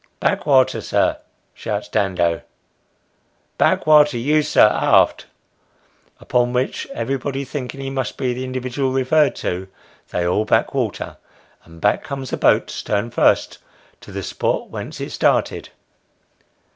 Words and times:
"Back 0.19 0.47
wa'ater, 0.47 0.81
sir," 0.81 1.19
shouts 1.53 1.87
Dando," 1.87 2.41
back 3.59 3.85
wa'ater, 3.85 4.17
you 4.17 4.41
sir, 4.41 4.65
aft;" 4.67 5.27
upon 6.19 6.53
which 6.53 6.87
everybody 6.91 7.45
thinking 7.45 7.81
he 7.81 7.91
must 7.91 8.17
be 8.17 8.33
the 8.33 8.43
individual 8.43 8.91
referred 8.93 9.35
to, 9.35 9.67
they 10.09 10.25
all 10.25 10.43
back 10.43 10.73
water, 10.73 11.17
and 11.65 11.79
back 11.79 12.03
comes 12.03 12.31
the 12.31 12.37
boat, 12.37 12.71
stern 12.71 13.11
first, 13.11 13.59
to 13.99 14.11
the 14.11 14.23
spot 14.23 14.71
whence 14.71 14.99
it 14.99 15.11
started. 15.11 15.69